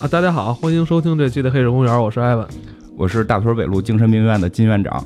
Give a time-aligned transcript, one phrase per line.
[0.00, 2.48] 啊，大家好，欢迎收听这期的《黑水公园》，我是艾文，
[2.96, 5.04] 我是大屯北路精神病院的金院长。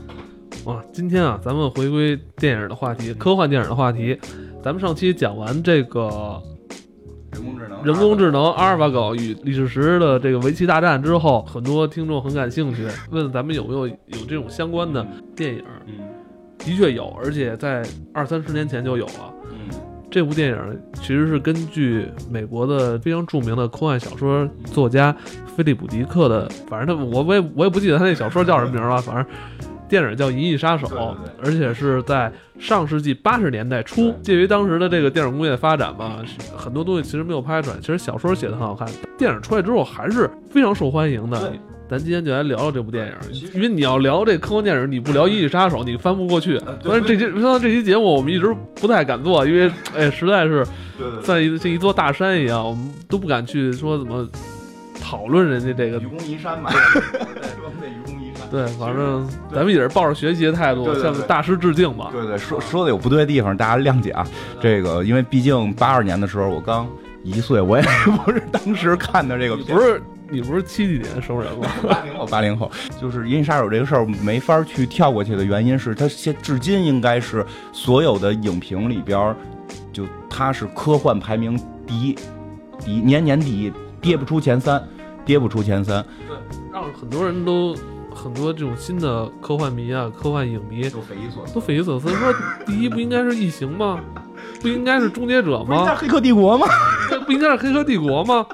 [0.66, 4.16] 哇，今天啊，咱们回归电影的话题，科幻电影的话题。
[4.62, 6.40] 咱们上期讲完这个
[7.32, 15.64] 人工智能，人工智能阿尔法狗与李世石的这个围棋大战之后，很多听众很感兴趣，问咱们有没有有这种相关的电影？
[15.88, 15.94] 嗯，
[16.56, 19.33] 的确有，而且在二三十年前就有了。
[20.14, 25.14] 嗯，这部电影其实是根据美国的非常著名的科幻小说作家
[25.56, 29.26] 菲利普·迪克的，反正他我我也我也不记得他那小说叫什么名了，反正。
[29.86, 30.88] 电影叫《银翼杀手》，
[31.44, 36.18] 而且是在上世纪八十年代初，介于当时的这个电影工业发展吧，
[36.56, 37.76] 很多东西其实没有拍出来。
[37.80, 41.52] 其实小说写的很好看，电影出来之后还是非常受欢迎的。
[41.88, 43.12] 咱今天就来聊聊这部电影，
[43.54, 46.58] 因为你要聊这科幻电影，你不聊《银翼杀手》，你翻不过去。
[46.82, 50.66] 所以这期说这期节目我们一直不太敢做，因为 哎，实在是
[51.22, 54.26] 在一像一座大山一样，我们都不敢去说怎么
[55.00, 55.98] 讨论人家这个。
[55.98, 56.70] 愚公移山嘛。
[58.50, 62.08] 对，反正咱们也是抱着学习的态度，向大师致敬嘛。
[62.12, 64.24] 对对，说说的有不对的地方，大家谅解啊。
[64.60, 66.88] 这个，因为毕竟八二年的时候我刚
[67.24, 67.84] 一岁，我也
[68.24, 69.56] 不是当时看的这个。
[69.56, 70.00] 不是
[70.34, 71.68] 你不是七几年生人吗？
[71.88, 72.70] 八零后，八零后。
[73.00, 79.34] 就是《银翼杀手》这个事儿没法去跳过去的原因是，它现至今应该是所有的影评里边，
[79.92, 82.18] 就它是科幻排名第一，
[82.80, 84.82] 第一年年第一，跌不出前三，
[85.24, 86.04] 跌不出前三。
[86.26, 86.36] 对，
[86.72, 87.76] 让很多人都。
[88.16, 92.08] 很多这种新的科幻迷啊，科幻影迷都匪夷所思，都匪夷所思。
[92.10, 92.32] 说
[92.64, 93.98] 第一不应该是异形吗？
[94.62, 95.96] 不应该是终结者吗？
[95.96, 96.64] 黑客帝国吗？
[97.26, 98.46] 不应该是黑客帝国吗？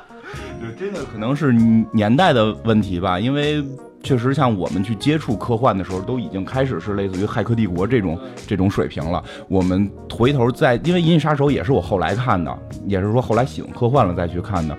[0.61, 1.53] 对，真的可能是
[1.93, 3.19] 年代的问题吧。
[3.19, 3.65] 因为
[4.03, 9.23] 确实像我们去接触科幻的时候，都已经开始是类似于骇客帝国这种这种水平了。
[9.49, 12.57] 我们回头再，因为银翼杀手也是我后来看的，
[12.87, 14.77] 也是说后来喜欢科幻了再去看的。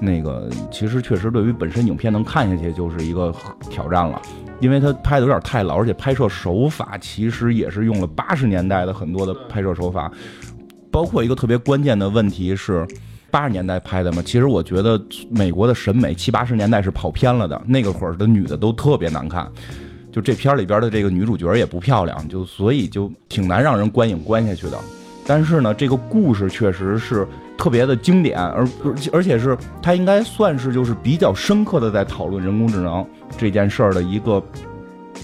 [0.00, 3.32] 那个其实确实对于本身影片能看下去就是一个
[3.70, 4.20] 挑战了，
[4.60, 10.10] 因为它拍的有点太老，而且拍摄手法其实也是用了八十年代的很多的拍摄手法，
[10.90, 12.86] 包括一个特别关键的问题是
[13.32, 19.50] 八十年代拍的嘛，其实我觉得美国的审美七八十年代是跑偏了的，那个会儿的女的都特别难看，
[20.12, 24.78] 就这片里边的这个女主角也不漂亮，就所以就挺难让人观影观下去的。
[25.26, 27.26] 但是呢，这个故事确实是。
[27.58, 28.66] 特别的经典，而
[29.12, 33.06] 而且是它应该算是就是比较深刻的在讨论人工智能
[33.38, 34.42] 这件事儿的一个，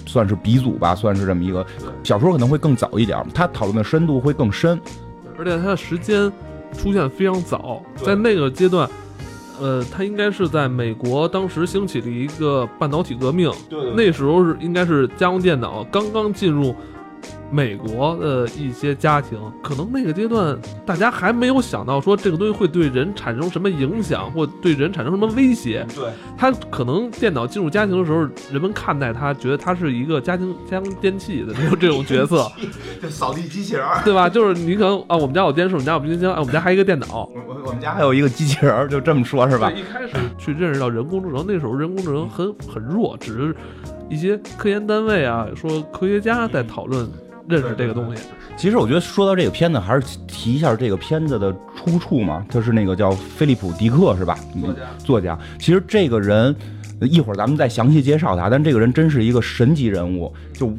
[0.06, 1.66] 算是鼻祖吧，算是这么一个
[2.04, 4.80] 小说可能会更早一点，它讨论的深度会更深，
[5.36, 6.30] 而且它的时间
[6.72, 8.88] 出现非常早，在那个阶段，
[9.60, 13.50] 呃，它应该是在美国当时兴起的一个半导体革命，
[13.96, 16.74] 那时候是应该是家用电脑刚刚进入。
[17.50, 25.86] 美国的一些家庭，可能那个阶段大家还没有想到说这个东西会对人产生什么影响，或对人产生什么威胁。
[25.94, 28.20] 对，他可能电脑进入家庭的时候，
[28.52, 32.50] 人们看待它，觉得它是一个家庭家庭电器的这种这种角色，
[33.02, 34.28] 就扫地机器人，对吧？
[34.28, 39.70] 就是你可能啊，我们家有电视，我们家有冰箱，啊，我们家还有一个电脑， 我我们家还有一个机器人，就这么说，是吧？
[39.70, 43.56] 一开始去认识到人工智能，那时候人工智能很很弱，只是
[44.08, 47.08] 一些科研单位啊，说科学家在讨论。
[47.48, 48.24] 认识这个东西，
[48.58, 52.44] 其实我觉得说到这个片子，还是提一下这个片子的出处嘛。
[52.46, 54.38] 他是那个叫菲利普·迪克，是吧？
[54.60, 54.80] 作家。
[54.98, 55.38] 作家。
[55.58, 56.54] 其实这个人，
[57.00, 58.50] 一会儿咱们再详细介绍他。
[58.50, 60.30] 但这个人真是一个神级人物。
[60.52, 60.70] 就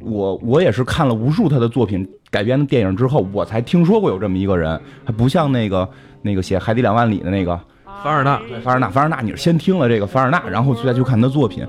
[0.00, 4.80] 我，我也是看了无数他的作品改编的电影之后，我才听说过有这么一个人。
[5.04, 5.86] 还不像那个
[6.22, 7.54] 那个写《海底两万里》的那个
[8.02, 8.40] 凡尔纳。
[8.48, 11.66] 对，凡尔纳，凡尔纳，你是先听了这个凡尔纳，然后再去看他作品。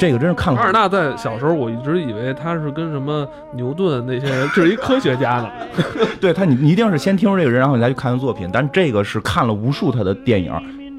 [0.00, 0.58] 这个真是看了。
[0.58, 5.50] 凡尔纳在小时候，我一直以为他是跟什么牛顿那些人， 这是一科学家呢。
[6.18, 8.48] 对他，你你一定是先听说这个人，然后你再去看他作品。
[8.50, 10.50] 但这个是看了无数他的电影，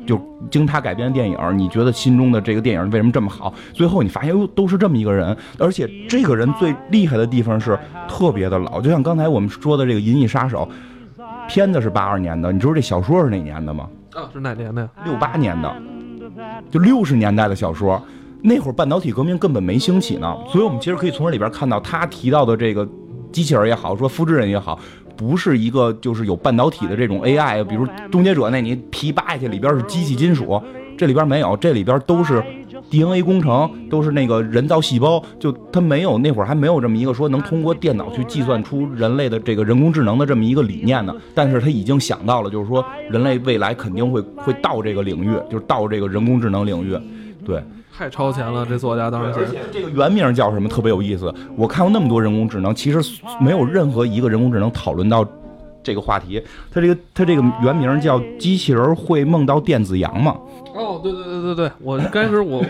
[0.05, 0.21] 就
[0.51, 3.51] 经他改编的电影，你觉得心中的这个电影为什么这么好？
[3.73, 5.35] 最后你发现，哟，都是这么一个人。
[5.57, 7.75] 而且这个人最厉害的地方是
[8.07, 10.69] 特别的老，就像刚才我们说的这个《银翼杀手》，
[11.49, 13.89] 片子是八二年的，你知道这小说是哪年的吗？
[14.13, 14.89] 啊，是哪年的呀？
[15.05, 15.75] 六八年的，
[16.69, 17.99] 就六十年代的小说。
[18.43, 22.87] 那会儿半导体革命根本没兴起呢，所以我们其实可以从这里边看到，他提到的这个
[23.31, 24.79] 机器人也好，说复制人也好，
[25.15, 30.59] 不是一个就是有半导体的这种 AI，比如终结者那你皮扒下去里边是机器金属，
[30.97, 32.43] 这里边没有，这里边都是
[32.89, 46.97] DNA 工程，都是那个人造细胞，就他没有那会儿还没有这么一个说能通过电脑去计算出人类的这个人工智能的这么一个理念呢，但是他已经想到了，就是说人类未来肯定会会到这个领域，就是到这个人工智能领域，
[47.45, 47.63] 对。
[48.01, 49.59] 太超前了，这作家当时写。
[49.71, 50.67] 这个原名叫什么？
[50.67, 51.31] 特别有意思。
[51.55, 52.99] 我看过那么多人工智能，其实
[53.39, 55.23] 没有任何一个人工智能讨论到
[55.83, 56.41] 这个话题。
[56.73, 60.35] 它这个它这个原名叫《机器人会梦到电子羊》嘛？
[60.73, 62.65] 哦，对对对对对，我开始我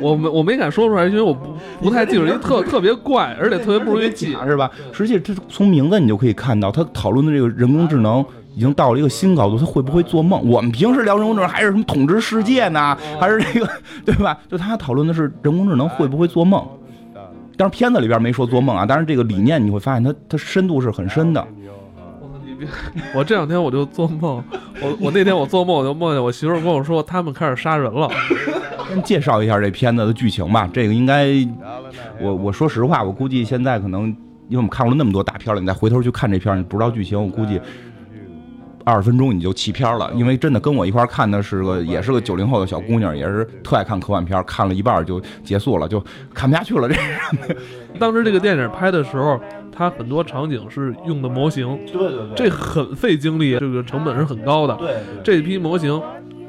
[0.00, 1.48] 我没我没敢说出来，因为我不
[1.82, 4.70] 不太记住，因为特特别怪，而且特别不容易记，是吧？
[4.92, 8.24] 实际这从名字你就可以看到，他讨论的这个人工智能
[8.60, 10.46] 已经到了一个新高度，他会不会做梦？
[10.46, 12.94] 我们平时聊人工智能还是什么统治世界呢？
[13.18, 13.66] 还是这个
[14.04, 14.38] 对吧？
[14.50, 16.62] 就他讨论的是人工智能会不会做梦？
[17.56, 21.42] 但是片子里边没说做梦啊，但是这个理念你会发现，它它深度是很深的。
[23.14, 24.44] 我这两天我就做梦，
[24.82, 28.10] 我我那天我做梦我就梦见我媳妇跟我说他们开始杀人了。
[28.90, 31.28] 先介绍一下这片子的剧情吧，这个应该
[32.20, 34.04] 我我说实话，我估计现在可能
[34.48, 37.58] 因为我们看过了那么多大片了，你再回头去看这片你不知道剧情，我估计
[38.90, 40.10] 二十分钟你就弃片了。
[40.14, 46.02] 因为真的跟我一块看的是个也是个九零后的小姑娘，也是特爱看科幻片，看了一半就结束了，就
[46.34, 46.88] 看不下去了。
[46.88, 46.96] 这
[47.98, 49.40] 当时这个电影拍的时候。
[49.72, 54.74] 它很多场景是用的模型，对对对，这很费精力，这个成本是很高的。
[54.74, 55.98] 对，这批模型，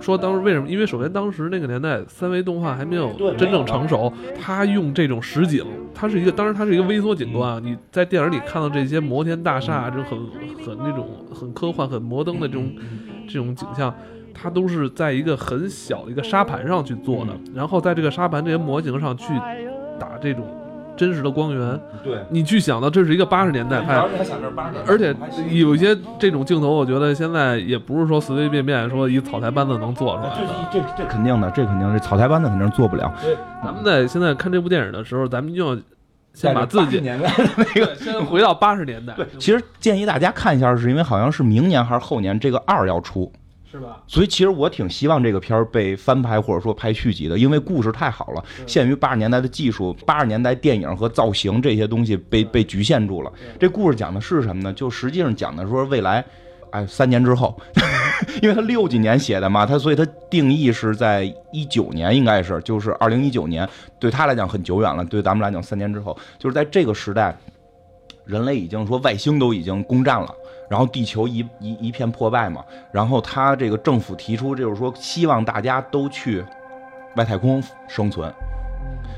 [0.01, 0.67] 说当时为什么？
[0.67, 4.11] 因为首先当时那个年代三维动画还没有真正成熟，
[4.41, 5.63] 他用这种实景，
[5.93, 7.61] 它是一个，当然它是一个微缩景观啊。
[7.63, 12.71] 你在电影里看到这些摩天大厦，这种很很那种很科幻、很摩登的这种
[13.27, 13.93] 这种景象，
[14.33, 19.33] 它都是在一个很小的一个沙盘上去做的，然后在这个沙盘这些模型上去
[19.99, 20.45] 打这种。
[20.95, 23.95] 真实的光源，对你去想到这是一个八十年代拍，
[24.85, 25.15] 而且
[25.49, 30.33] 有一些这种镜头，我觉得现在也不是说随随便便说一草台班子能做出来。
[30.71, 33.11] 这这这肯定的，这肯定是草台班子肯定做不了。
[33.63, 35.81] 咱们在现在看这部电影的时候，咱们就要
[36.33, 39.13] 先把自己年代的那个先回到八十年代。
[39.15, 43.31] 对，其实建议大家看一下，是因为好像是明年还是后年这个二要出。
[43.71, 44.03] 是吧？
[44.05, 48.43] 所以其实我挺希望这个片儿被翻拍或者说拍续集的，因为故事太好了。
[48.67, 53.31] 限于八十年代的技术，八十年代电影和造型这些东西被被局限住了。
[53.57, 54.73] 这故事讲的是什么呢？
[54.73, 56.25] 就实际上讲的说未来，
[56.71, 57.57] 哎，三年之后，
[58.43, 61.23] 因为他六几年写的嘛，他所以他定义是在
[61.53, 63.65] 一九年，应该是就是二零一九年，
[63.99, 67.37] 对他来讲很久远了，对咱们来讲三年之后，就是在这个时代，
[68.25, 70.35] 人类已经说外星都已经攻占了。
[70.71, 72.63] 然后地球一一一片破败嘛，
[72.93, 76.41] 然后他这个政府提出就是说希望大家都去
[77.17, 78.33] 外太空生存，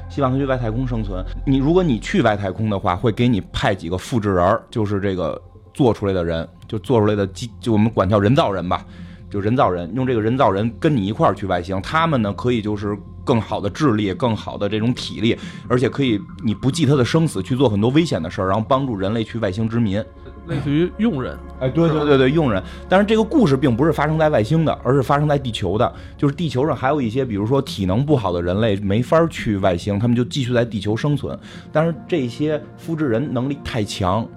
[0.10, 1.24] 希望他去外太空生存。
[1.46, 5.40] 你如果你去外太空的话，会给你派几个复制人，就是这个
[5.76, 8.84] 做出来的人，就做出来的机，就我们管叫人造人吧，
[9.30, 20.04] 就人造人，用这个人造人跟你一块儿去外星，他们呢可以就是更好的智力，更好的这种体力，而且可以你不计他的生死去做很多危险的事儿，然后帮助人类去外星殖民。
[20.48, 22.62] 类似于佣人，哎，对对对对，佣人。
[22.90, 25.94] 但是这个故事并不是发生在外星的，而是发生在地球的。
[26.18, 31.38] 就是地球上还有一些，比如说体能不好的人类没法去外星，他们就继续在地球生存。
[31.72, 34.28] 但是这些复制人能力太强，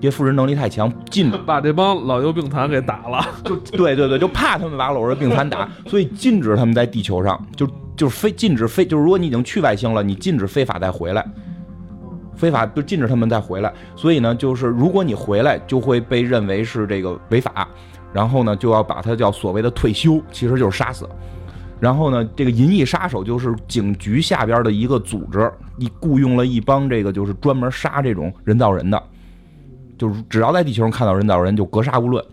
[0.00, 3.26] 因为复制人能力太强，禁 把这帮老幼病残给打了。
[3.44, 7.66] 就对对对，就怕他们把老弱病残打，所以禁止他们在地球上，就
[7.96, 11.26] 就是非禁止非就是如果你已经去外星了，你禁止非法再回来。
[12.36, 17.66] 非法就禁止他们再回来，所以呢，就是如果你回来，就会被认为是这个违法，
[18.12, 21.08] 然后呢，就要把他叫所谓的退休，其实就是杀死。
[21.80, 29.02] 然后呢，这个银翼杀手就是警局下边的一个组织，一雇佣了一帮这个就是专门杀这种人造人的，
[29.98, 32.24] 就是只要在地球上看到人造人就格杀勿论，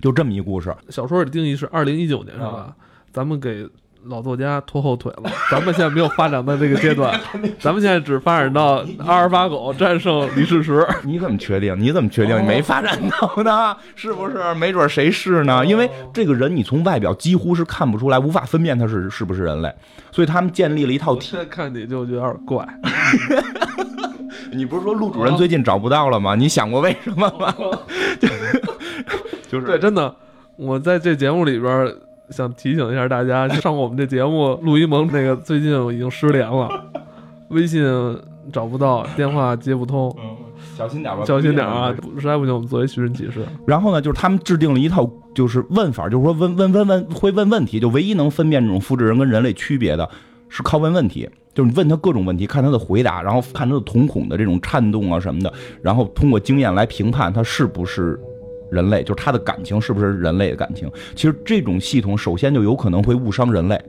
[0.00, 0.74] 就这么一故事。
[0.88, 2.74] 小说的定义是二零一九年是吧？
[3.12, 3.68] 咱们给。
[4.08, 7.18] 老作家拖后腿了，咱们现在没有发展到这个阶段，
[7.58, 10.86] 咱们现在只发展到阿尔法狗战胜李世石。
[11.02, 11.78] 你怎么确定？
[11.78, 13.76] 你怎么确定你没发展到呢？
[13.96, 14.54] 是不是？
[14.54, 15.64] 没准谁是呢？
[15.66, 19.74] 因为这个人你从外表几乎是看不出来，无法分辨他是是不是人类，
[20.12, 21.18] 所以他们建立了一套。
[21.18, 22.66] 现在看你就有点怪。
[24.52, 26.34] 你不是说陆主任最近找不到了吗？
[26.34, 27.52] 你想过为什么吗？
[29.50, 30.14] 就 是对，真的，
[30.56, 31.92] 我在这节目里边。
[32.30, 36.68] 想提醒一下大家，上过我们这节目，陆一萌那个最近已经失联了，
[37.50, 37.82] 微信
[38.52, 40.14] 找不到，电话接不通，
[40.76, 41.94] 小心点吧，小心点啊！
[42.18, 43.44] 实在不行，我们作为寻人启事。
[43.66, 50.08] 然后呢，就是他们制定了一套就是问法，就是说问问问问会问问题，就唯一能分辨这种复制人跟人类区别的
[50.48, 55.52] 是靠问问题，就是你问他各种问题，看他的回答，然后看他的瞳孔的这种颤动啊什么的，
[55.82, 58.20] 然后通过经验来评判他是不是。
[58.70, 60.90] 人类就是他的感情是不是人类的感情？
[61.14, 63.80] 其实这种系统首先就有可能会误伤人类。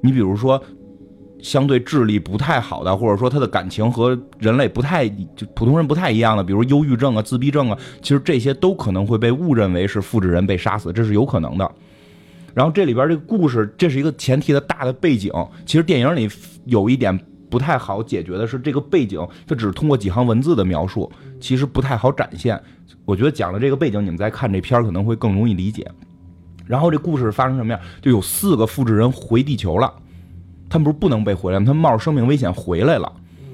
[0.00, 0.62] 你比如说，
[1.40, 11.70] 相对智力不太好的，或者说他的感情和人类不太就普通人不太一样的，比如忧郁症啊、自闭症啊，其实这些都可能会被误认为是复制人被杀死，这是有可能的。
[12.54, 15.30] 然后这里边这个故事，这是一个前提的大的背景。
[15.64, 16.28] 其实电影里
[16.64, 17.18] 有一点
[17.50, 21.10] 不太好解决的是，这个背景它只是通过几行文字的描述。
[21.40, 22.60] 其实不太好展现。
[23.04, 25.88] 我觉得讲了这个背景，你们再看这片儿可能会更容易理解。
[26.66, 27.80] 然后这故事发生什么样？
[28.02, 29.92] 就有四个复制人回地球了，
[30.68, 31.66] 他们不是不能被回来吗？
[31.66, 33.12] 他们冒着生命危险回来了。
[33.38, 33.46] 嗯，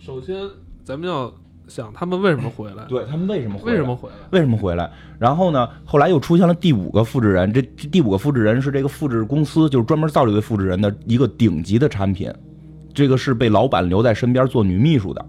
[0.00, 0.36] 首先
[0.82, 1.32] 咱们要
[1.68, 2.84] 想他们为什么回来？
[2.88, 3.72] 对他们为什么回来？
[3.72, 4.14] 为什么回来？
[4.30, 4.90] 为什么回来？
[5.18, 5.68] 然后呢？
[5.84, 12.32] 后来又出现了第五个复制人，这这第五个复制人是这个复制公司，就是专门造这个复制人的一个顶级的产品。
[12.92, 15.24] 这个是被老板留在身边做女秘书的。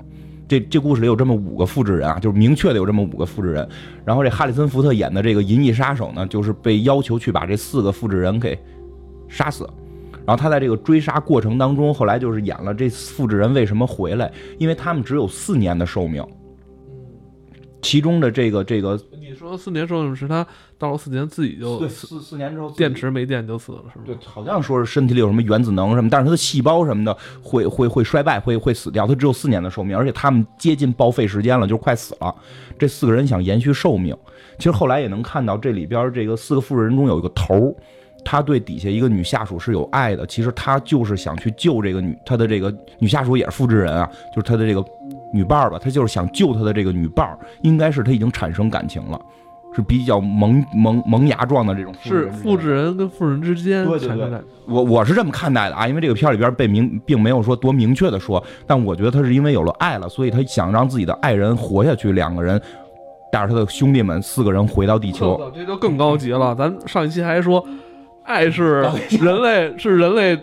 [0.47, 3.67] 这这故事里有这么五个复制人啊，就是明确的有这么五个复制人。
[4.05, 8.57] 然后这哈里森福特演的这个银翼杀手呢，就是被要求去把这四个复制人给
[9.27, 9.67] 杀死。
[10.25, 16.25] 然后他在这个追杀过程当中，后来就是演了这复制人为什么回来，因为他们只有四年的寿命。
[17.81, 20.45] 其中的这个这个，你说四年寿命是他
[20.79, 24.05] 到了四年自己就对四四年之后电池没电就死了是吗？
[24.05, 29.05] 对，好像说是身体里有什么原子能什么，但是他的细胞什么的会会会衰败，会会死掉。
[29.05, 32.33] 他只有四年的寿命，而且他们接近报废时间了，就是快死了。
[32.79, 34.15] 这四个人想延续寿命，
[34.57, 37.75] 其实后来也能看到这里边这个四个复制人中有一个头，
[38.25, 40.25] 他对底下一个女下属是有爱的。
[40.25, 44.83] 其实他就是想去救这个女，他的这个女下属也是复制人啊，就是他的这个。
[45.33, 49.19] 女伴儿吧，他就是想救他的这个女伴儿，应该是他已经产生感情了，
[49.75, 51.93] 是比较萌萌萌芽状的这种。
[52.01, 54.41] 是复制人跟复制人之间产生感。
[54.65, 62.11] 我我是这么看待的啊，因为这个片里边被明并没有说多明确的说，但我觉得他是因为有了爱了，所以他想让自己的爱人活下去。
[62.13, 62.59] 两个人
[63.31, 66.55] 带着他的兄弟们四个人回到地球，这就更高级了。
[66.55, 67.63] 咱上一期还说，
[68.23, 68.81] 爱 是
[69.21, 70.35] 人类是人类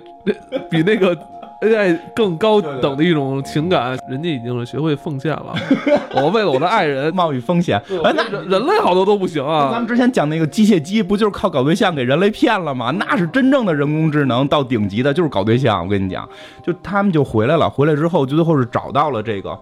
[0.71, 1.17] 比那个。
[1.65, 5.55] AI 更高等的一种情感，人家已经学会奉献了。
[6.15, 9.71] 我为了我的爱人 冒雨风险，哎，那人类好多都不行啊。
[9.73, 12.91] 咱们之前讲那个机械机，不就是靠搞对象给人类骗了吗？
[12.93, 15.83] 那是真正的人工智能到顶级的，就是搞对象。
[15.85, 16.29] 我跟你讲，
[16.65, 19.59] 就他们就回来了，回来之后就最后是找到了这个，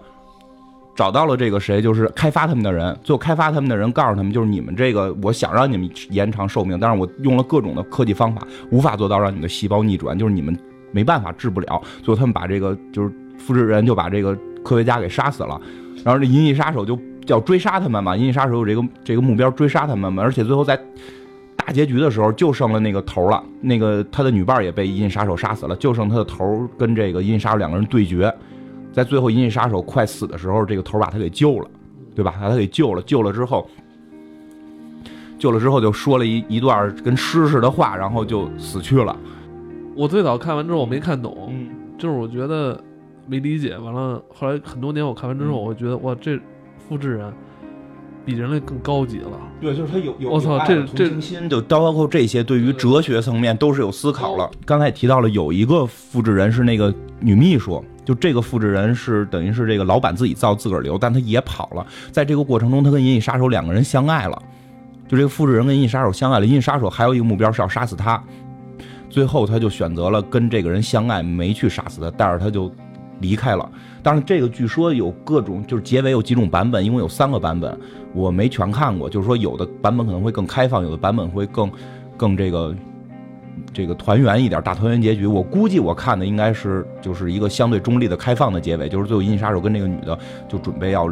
[0.95, 2.95] 找到了这个谁，就是开发他们的人。
[3.03, 10.57] 最后开发他们的人告诉他们，就是你们这个，我想让你们延长寿命，但是我用了各种的科技方法，无法做到让你的细胞逆转，就是你们。
[10.93, 14.33] 没办法治不了，最后他们把这个就是复制人就把这个
[14.63, 15.59] 科学家给杀死了，
[16.05, 16.97] 然后这银翼杀手就
[17.27, 20.79] 要追杀他们嘛，银翼杀手有这个这个目标追杀他们嘛，而且最后在
[21.55, 28.33] 大结局的时候就剩了那个头了，那个他的女伴也被银翼杀手杀死了，就剩他的头跟这个银翼杀手两个人对决，
[28.91, 31.67] 在最后银翼杀手快死的时候，这个头把他给救了，
[32.13, 32.33] 对吧？
[32.39, 33.67] 把他给救了，救了之后，
[35.39, 39.15] 救了之后就说了一一段跟诗似的话，然后就死去了。
[39.95, 41.53] 我最早看完之后我没看懂，
[41.97, 42.81] 就是我觉得
[43.27, 43.77] 没理解。
[43.77, 46.39] 完了，后来很多年我看完之后，我觉得哇，这
[46.87, 47.33] 复制人
[48.25, 49.31] 比人类更高级了。
[49.61, 54.49] 对，就是他有有我操，这这心就包括这些，对于哲学层面都是有思考了。
[54.65, 61.85] 刚才也提到了，有一个复制人是那个女秘书，就这个复制人是等于是这个老板自己造自个儿留，但他也跑了。
[62.11, 64.41] 在这个过程中，他跟银翼杀手两个人相爱了。
[65.07, 68.21] 就这个复制人跟银翼杀手相爱了，银翼杀手还有一个目标是要杀死他。
[69.13, 72.73] 最后，他就选择了跟这个人相爱，没去杀死他，带着他就
[73.19, 73.69] 离开了。
[74.01, 77.79] 当然，这个据说有各种，就是结尾有几种版本，因为有三个版本，
[78.15, 79.07] 我没全看过。
[79.07, 81.71] 就是说，有的版本可能会更开放，有的版本会更
[82.17, 82.75] 更这个
[83.71, 85.27] 这个团圆一点，大团圆结局。
[85.27, 90.17] 我估计我看的应该是就是一个相对中立的开放的结尾，就是最后银翼杀手跟那个女的
[90.49, 91.07] 就准备要。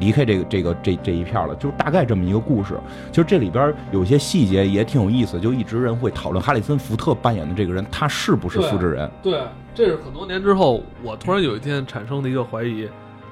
[0.00, 2.74] 离开这个这个这这一片了，就是大概这么一个故事。
[3.12, 9.08] 其实这里边有些细节也挺有意思，就一直人会讨论哈里森福特扮演的这个人，他是不是复制人？
[9.22, 9.42] 对，
[9.74, 12.88] 这是很多年之后，我突然有一天产生的一个怀疑，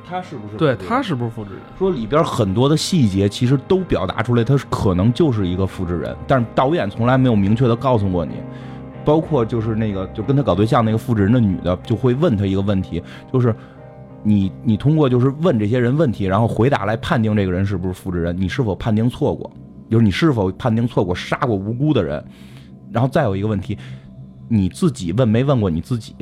[0.09, 0.57] 他是不是？
[0.57, 1.61] 对他是不是复制人？
[1.79, 8.35] 说里边很多的细节其实都表达出来，他是可能就是一个复制人，但是导演从来没有明确的告诉过你。
[9.05, 13.55] 包括就是那个就跟他搞对象那个复制人的女的，就会问他一个问题，就是。
[14.23, 19.51] 你你通过就是问这些人问题，然后回答来判定这个人是不是复制人，你是否判定错过？
[19.89, 22.23] 就是你是否判定错过杀过无辜的人？
[22.91, 23.79] 然后再有一个问题，
[24.49, 26.15] 你自己问没问过你自己？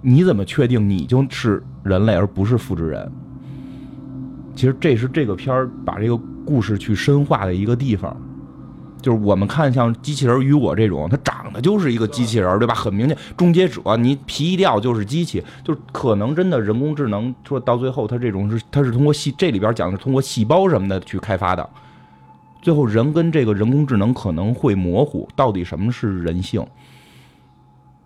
[0.00, 3.10] 你怎么确定你就是人类而不是复制人？
[4.54, 8.16] 其实这是这个片儿把这个故事去深化的一个地方。
[9.04, 12.74] 就是我们看像机器人与我这种，它长得就是一个机器人，对吧？
[12.74, 21.68] 很明显，终结者你皮一掉就是机器，就是可能真的人工智能说到最后，它这种是它是通过细这里边讲的是通过细胞什么的去开发的，
[22.62, 26.66] 最后人跟这个人工智能可能会模糊，到底什么是人性？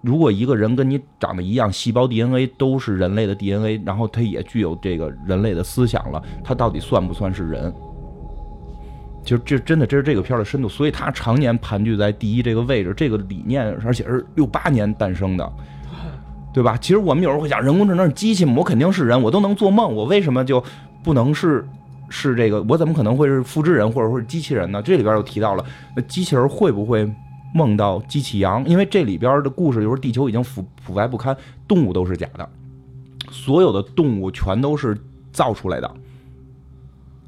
[0.01, 7.73] 如果一个人跟你长得一样，细胞 DNA 都是人类的 DNA，然后他也具有这个人类的思想了，他到底算不算是人？
[9.29, 12.95] 就这真的，这是这个片的深度，所以它常年盘踞在第一这个位置。
[12.97, 15.53] 这个理念，而且是六八年诞生的，
[16.55, 16.79] 对吧？
[16.79, 18.55] 其实我们有时候会想，人工智能是机器吗？
[18.57, 20.65] 我肯定是人，我都能做梦，我为什么就
[21.05, 21.63] 不能是
[22.09, 22.63] 是这个？
[22.63, 24.81] 我怎么可能会是复制人或者说是机器人呢？
[24.81, 25.63] 这里边又提到了，
[25.95, 27.07] 那机器人会不会
[27.53, 28.65] 梦到机器羊？
[28.67, 31.37] 因为这里边的故事就是地球已经腐腐败不堪，
[31.69, 32.49] 动物都是假的，
[33.31, 34.97] 所有的动物全都是
[35.33, 35.95] 造出来的。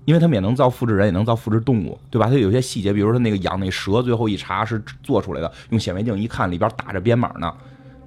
[0.05, 2.29] 因为他们也能造复制人，也能造复制动物，对吧？
[2.29, 7.53] 它有些细节，比如说那个养那蛇，最后一查是做出来的，用显微镜一看，里边打着编码呢，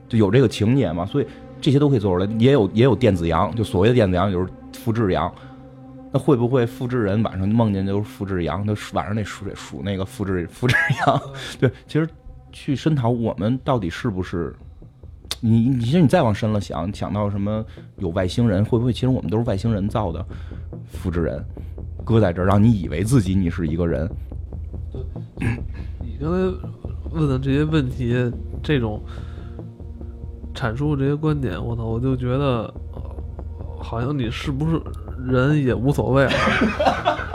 [0.10, 1.06] 就有这个情节嘛。
[1.06, 1.28] 所以
[1.62, 5.34] 这些都可以做出来，也有也有电子羊，就所谓的电子羊就是复制羊。
[6.12, 8.66] 那会不会复制人晚上梦见就是复制羊？
[8.66, 11.22] 他晚上那数数那个复制复制羊？
[11.60, 12.08] 对，其实
[12.52, 14.56] 去深讨我们到底是不是？
[15.40, 17.66] 你你其实你再往深了想，想到什么
[17.98, 18.64] 有外星人？
[18.64, 20.26] 会不会其实我们都是外星人造的
[20.88, 21.44] 复制人？
[22.04, 24.10] 搁在这儿，让你以为自己你是一个人。
[26.02, 26.58] 你刚才
[27.12, 28.32] 问的这些问题，
[28.62, 29.02] 这种
[30.54, 32.74] 阐述这些观点，我操，我就觉得
[33.80, 34.82] 好像你是不是
[35.26, 36.32] 人也无所谓了。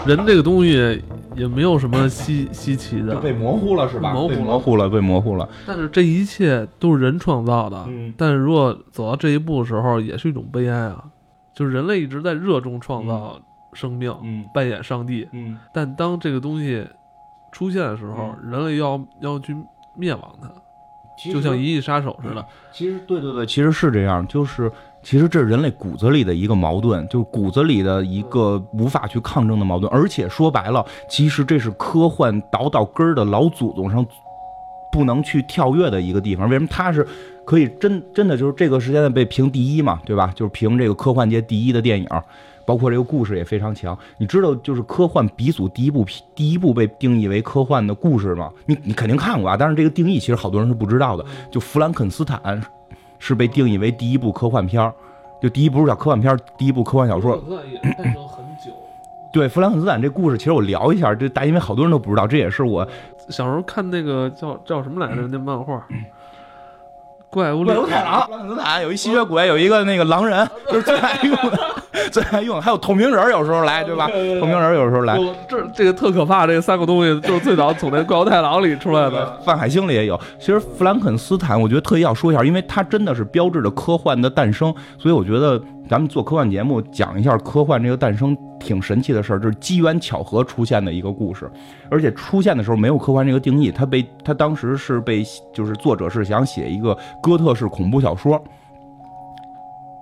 [0.06, 1.02] 人这个东西
[1.36, 4.12] 也没有什么稀稀奇的，被模糊了是吧？
[4.12, 5.48] 模糊模糊了，被模糊了。
[5.66, 7.84] 但是这一切都是人创造的。
[7.88, 8.14] 嗯。
[8.16, 11.04] 但是如果走到这一步的时候，也是一种悲哀啊！
[11.54, 13.40] 就是人类一直在热衷创造。
[13.72, 16.86] 生命，嗯，扮演上帝，嗯，但当这个东西
[17.52, 19.56] 出现的时候，人类要要去
[19.94, 20.48] 灭亡它，
[21.32, 22.44] 就像《银翼杀手》似的。
[22.72, 24.70] 其实，对对对，其实是这样，就是
[25.02, 29.90] 其实这是人类骨子里的一个矛盾，就是骨子里的一个无法去抗争的矛盾。
[29.92, 34.04] 而且说白了，其实这是科幻倒到根儿的老祖宗上
[34.92, 36.48] 不能去跳跃的一个地方。
[36.48, 37.06] 为什么它是
[37.44, 40.32] 可以真真的就是这个时间段被评第一嘛，对吧？
[40.34, 42.08] 就是评这个科幻界第一的电影。
[42.68, 48.50] 包括这个故事也非常强，你知道就是科幻鼻祖第一部第一部被定义为科幻的故事吗？
[48.66, 51.24] 你你肯定看过啊，但是这个定义其实好多人是不知道的。
[51.50, 52.38] 就《弗兰肯斯坦》
[53.18, 54.92] 是被定义为第一部科幻片儿，
[55.40, 57.42] 就第一部是叫科幻片儿，第一部科幻小说。
[57.96, 58.70] 诞生很久。
[59.32, 62.86] 对《弗兰肯斯坦》这故事，其实我聊一下，这大因为好多人都不知道，这也是我
[63.30, 65.82] 小时候看那个叫叫什么来着那漫画。
[67.30, 71.58] 怪物怪物太郎，弗兰肯斯坦有一吸血鬼，有一个那个狼人，就是最爱用的，
[72.12, 72.60] 最爱用。
[72.60, 74.06] 还有透明人，有时候来，对吧？
[74.40, 75.18] 透明人有时候来。
[75.48, 80.18] 这这个特可怕，这三个东西就是最早从那怪物太郎里出来的，范海星里也有。
[80.38, 85.60] 其实弗兰肯斯坦，我觉得特意要说一下，因为它真的是标志着科幻的诞生，所以我觉得。
[85.88, 91.50] 咱们做科幻节目，讲一下科幻这个诞生挺神奇的事儿，这是机缘巧合出现的一个故事，
[91.90, 98.38] 而且出现的时候没有科幻这个定义，他被他当时是被就是作者是想写一个哥特式恐怖小说，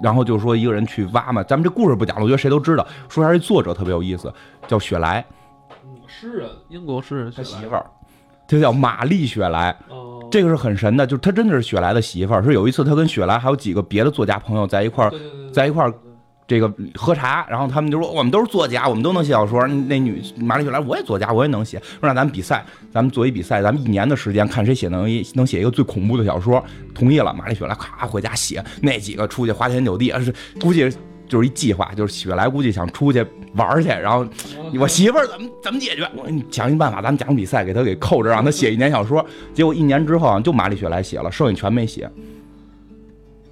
[0.03, 2.87] 然后就说一个人去挖嘛，咱们这故事不讲了，我觉得谁都知道。
[3.09, 4.33] 说一下这作者特别有意思，
[4.67, 5.25] 叫雪莱，
[6.07, 7.87] 诗人，英国诗人，他媳妇儿，
[8.49, 9.77] 他叫玛丽雪莱。
[10.31, 12.43] 这个是很神的，就是他真的是雪莱的媳妇儿。
[12.43, 15.13] 是有一次他跟雪莱还有几个别的作家朋友在一块儿，
[15.53, 15.95] 在一块儿
[16.47, 19.67] 这个喝茶，然后他们就说我们都是作家，我们都能写小说。
[19.67, 21.79] 那女玛丽雪莱我也作家，我也能写。
[21.79, 26.65] 说让咱们比赛，咱们做一比赛，咱们一年的时间看谁写能一能写一个最恐怖的小说。
[26.95, 30.91] 同意了，玛丽雪莱咔回家写，那几个出去花天酒地，是估计。
[31.29, 33.19] 就是一计划，就是雪莱估计想出去
[33.55, 34.25] 玩去，然后
[34.79, 36.09] 我媳妇儿怎么怎么解决？
[36.15, 39.27] 我想一办法，咱们讲比赛，给他给扣着，让他写一年小说。
[39.53, 42.09] 结果一年之后，就玛丽雪莱写了，剩下全没写。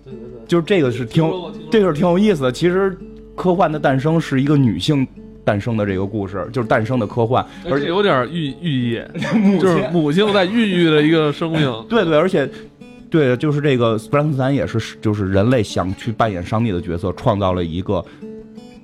[0.05, 1.25] 对对对，就是这个是挺，
[1.71, 2.53] 这个是挺有意思的。
[2.53, 2.97] 其实
[3.35, 5.07] 科幻的诞生是一个女性
[5.45, 9.03] 诞生的这个故事，就是诞生的科幻，而且有点寓寓意，
[9.61, 11.61] 就是母亲在孕育的一个生命。
[11.89, 12.49] 对对，而且。
[13.11, 18.05] 对，就是这个弗兰克斯坦也是，就是人类想去扮演上帝的角色，创造了一个，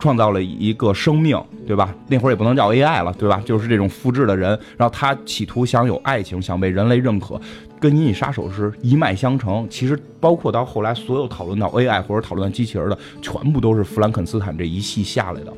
[0.00, 1.94] 创造了一个生命，对吧？
[2.08, 3.40] 那会儿也不能叫 AI 了，对吧？
[3.44, 7.40] 就是这种复制的人，然后他企图想有爱情，想被人类认可，
[7.78, 9.66] 跟《银翼杀手》是一脉相承。
[9.70, 15.52] 其实包括到后来，所有讨论到 AI 或者讨论机器人的，全部都是弗兰肯斯坦这一系下来的。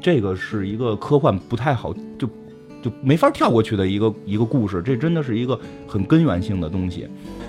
[0.00, 2.26] 这个是一个科幻不太好就
[2.82, 7.06] 就没法跳过去的一个一个故事，这真的是一个很根源性的东西。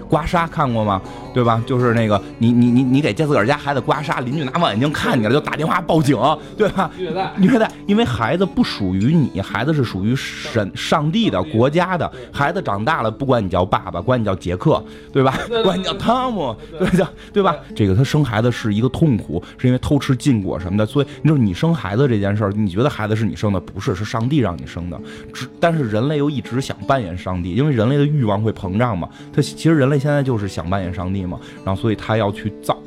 [0.09, 1.01] 刮痧看过吗？
[1.33, 1.63] 对吧？
[1.65, 6.17] 就是那个你你你你给自个儿家孩子刮痧，邻居拿望远镜看见了就打电话报警，
[6.57, 6.89] 对吧？
[6.97, 12.11] 虐待虐待，因为孩子不属于你，孩子是属于神上帝的国家的。
[12.33, 15.37] 孩子长大了，不管你叫爸爸，管你叫杰克，对吧？
[15.63, 17.55] 管你叫汤姆，对叫对吧？
[17.75, 20.85] 这个他生孩子是一个痛苦，是因为偷吃禁果什么的。
[20.85, 23.59] 所以就是你生孩子这件事儿，你觉得孩子是你生的？
[23.59, 24.99] 不是，是上帝让你生的。
[25.31, 29.07] 只但是人类又一直想扮演上帝，因为人类的欲望会膨胀嘛。
[29.31, 29.98] 他其实人类。
[29.99, 32.77] 现在就是想扮演上帝嘛，然后所以他要去造，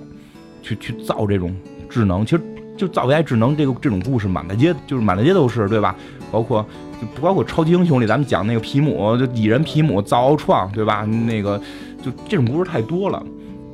[0.62, 1.55] 去去造这种
[1.88, 2.42] 智能，其实
[2.77, 5.94] 就造 AI 智能这个这种故事满大街就是满大街都是，对吧？
[6.31, 6.64] 包括
[7.01, 11.05] 就不包括超级英雄里咱们讲那个皮姆，就蚁人皮姆造奥创，对吧？
[11.05, 11.61] 那个
[12.03, 13.22] 就这种故事太多了。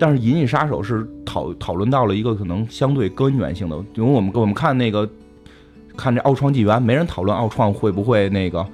[0.00, 5.08] 但是《银翼杀手》是讨讨论到了一个可能相对根源性的，因为我们我们看那个
[5.98, 8.64] 看这奥创纪元，没人讨论奥创会不会那个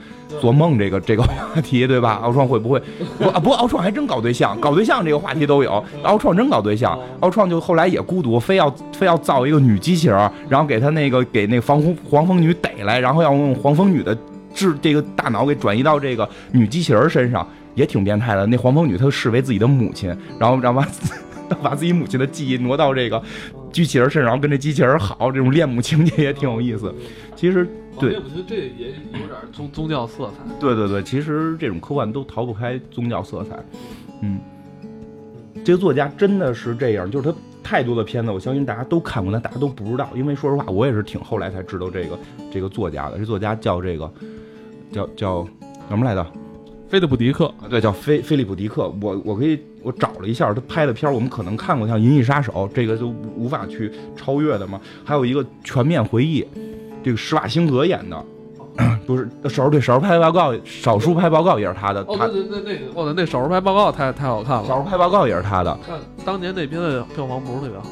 [0.41, 1.33] 做梦这个这个话
[1.63, 2.21] 题，对吧？
[2.23, 2.79] 奥创会不会？
[3.19, 5.83] 不啊，不过奥创还真搞对象，搞对象这个话题都有。
[6.03, 14.17] 奥创真搞对象，奥创就后来也孤独，非要非要造一个女机器人，然后给他那个给那个防红黄蜂女逮来，然后要用黄蜂女的
[14.53, 17.47] 智这个大脑给转移到这个女机器人身上。
[17.75, 20.87] 也挺变态的，那黄蜂女她视为自己的母亲，然后让把
[21.61, 23.21] 把自己母亲的记忆挪到这个
[23.75, 26.95] 机器人身上，然后跟这机器人好，这种恋母情节也挺有意思。
[27.35, 27.67] 其实
[27.99, 30.55] 对，我觉得这也有点宗宗教色彩。
[30.61, 33.59] 对对对，其实这种科幻都逃不开宗教色彩。
[34.23, 34.39] 嗯，
[35.65, 40.09] 这个作家真的是这样，就是他太多的片子，我相信大家都看过，但大家都不知道。
[40.15, 42.19] 因为说实话，我也是挺后来才知道这个
[42.53, 43.19] 这个作家的。
[43.19, 44.09] 这作家叫这个
[44.93, 45.49] 叫叫
[45.89, 46.25] 什么来着？
[46.95, 48.89] 菲利普迪克啊，对，叫菲菲利普迪克。
[49.03, 54.81] 我我可以我找了一下他拍的片儿，我们可能看过像《银翼杀手》，这个就无法去超越的嘛。
[55.05, 56.41] 还有一个《全面回忆》，
[57.03, 58.25] 这个施瓦辛格演的，
[59.05, 62.01] 不是少数对少数派报告，少数派报告也是他的。
[62.03, 64.65] 哦，对对对，那个哦，那少数派报告太太好看了。
[64.65, 65.77] 少数派报告也是他的。
[66.25, 67.87] 当年那片的票房不是特别好，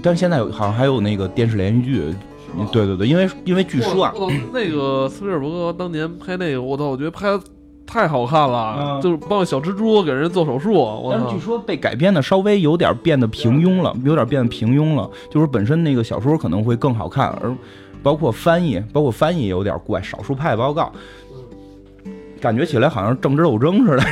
[0.00, 2.14] 但是现在有好像还有那个电视连续剧。
[2.70, 4.14] 对对对，因为因为据说啊，
[4.54, 7.36] 那个斯皮尔伯格当年拍那个，我操，我觉得拍。
[7.86, 11.08] 太好看了，就是帮小蜘蛛给人做手术。
[11.10, 15.08] 但是据说被改编的稍微有点变得平庸了，有点变得平庸了。
[15.30, 17.54] 就是本身那个小说可能会更好看，而
[18.02, 20.02] 包括翻译，包括翻译也有点怪。
[20.02, 20.92] 少数派报告，
[22.40, 24.02] 感觉起来好像政治斗争似的。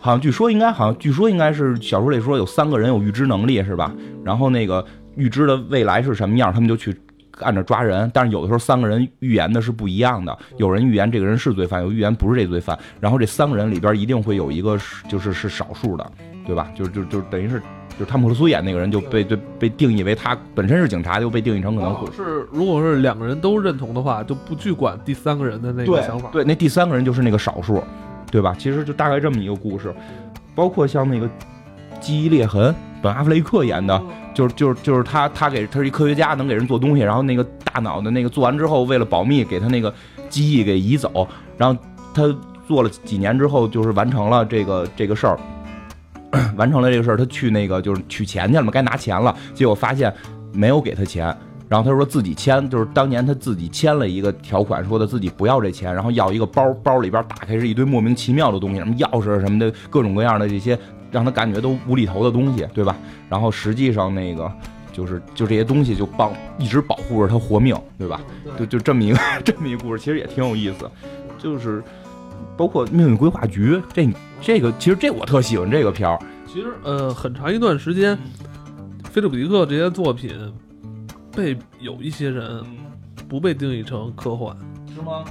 [0.00, 3.94] 好像据说应该，好像据说应该是小说里说有三个人有预知能力，是吧？
[4.24, 4.84] 然后那个
[5.16, 6.96] 预知的未来是什么样，他们就去。
[7.40, 10.36] 按着抓人，但是有的时候三个人预言的是不一样的。
[10.56, 12.78] 有人预言这个人是罪犯，有预言不是这罪犯。
[13.00, 16.12] 然后这三个人里边一定会有一个是就是是少数的，
[16.46, 16.70] 对吧？
[16.74, 17.60] 就就就等于是，
[17.98, 26.28] 就是汤姆克鲁斯演那个人就被被被定义为他本身是警察，就被定义成可能是如果是两个人都认同的话，就不去管第三个人的那个想法。
[26.32, 27.82] 对，那第三个人就是那个少数，
[28.30, 28.54] 对吧？
[28.58, 29.94] 其实就大概这么一个故事，
[30.54, 31.28] 包括像那个
[32.00, 34.00] 记忆裂痕，本阿弗雷克演的。
[34.34, 39.92] 就是就是就是他他给他是一科学家，能给人做东西，然后那个大脑的那个做完之后，为了保密，给他那个
[40.28, 41.80] 记忆给移走，然后
[42.14, 42.22] 他
[42.66, 45.38] 做了几年之后，就是完成了这个这个事儿，
[46.56, 50.14] 完成了这个事儿，他去那个就是取钱去了嘛，该拿钱了，结果发现
[50.52, 51.36] 没有给他钱，
[51.68, 60.78] 然后他说自己签，就是当年他自己签了一个条款，说的自己不要这钱，然后要一个包，包里边打开是一堆莫名其妙的东西，什么钥匙什么的，各种各样的这些。
[61.10, 62.96] 让他感觉都无厘头的东西，对吧？
[63.28, 64.50] 然后实际上那个
[64.92, 68.20] 就是就这些东西就帮一直保护着他活命，对吧？
[68.58, 70.90] 就就这么一个 这么一个故事，其实也挺有意思。
[71.38, 71.82] 就是
[72.56, 74.08] 包括命运规划局这
[74.40, 76.18] 这个，其实这我特喜欢这个片儿。
[76.46, 78.18] 其实呃，很长一段时间，
[79.04, 80.32] 菲利普迪克这些作品
[81.36, 82.64] 被有一些人
[83.28, 84.56] 不被定义成科幻，
[84.94, 85.24] 是吗？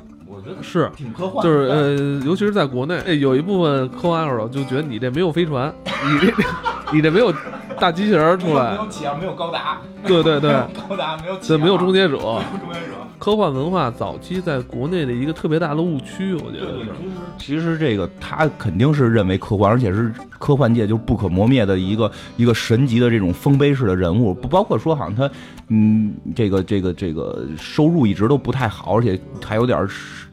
[0.61, 1.95] 是，挺科幻，就是呃，
[2.25, 6.33] 尤其是在国内，有一部分科幻爱好者就觉得你这没有飞船， 你这
[6.93, 7.33] 你这没有
[7.79, 10.51] 大机器人出来，没有企鹅，没有高达，对对对，
[10.89, 13.06] 高达没有，对，没有终结者，终结者。
[13.19, 16.91] 科幻文化早期在国内的一个特别大的误区，我觉得是。
[17.37, 25.29] 其实这个他肯定是认为科幻，而且是科幻界就不可磨灭的一个一个神级的这种丰碑式的人物，不包括说好像他，
[25.69, 29.87] 嗯，这个这个这个收入一直都不太好，而且还有点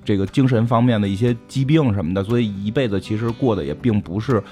[0.04, 4.42] 这个精神方面的一些疾病什么的，所以一辈子其实过得也并不是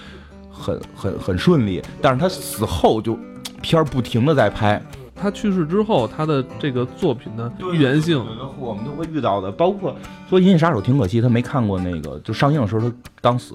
[0.50, 1.82] 很很很顺利。
[2.00, 3.18] 但是他死后就
[3.60, 4.82] 片儿不停的在拍。
[5.22, 8.20] 他去世之后，他的这个作品的预言性，
[8.58, 9.52] 我们都会遇到的。
[9.52, 9.94] 包括
[10.28, 13.54] 说《银翼杀手》挺可惜，他没看过那个，就上映的时候他刚死，